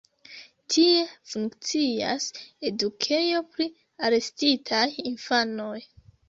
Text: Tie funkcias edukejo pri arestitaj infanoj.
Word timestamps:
Tie 0.75 1.01
funkcias 1.33 2.25
edukejo 2.69 3.43
pri 3.53 3.69
arestitaj 4.09 4.83
infanoj. 5.13 5.77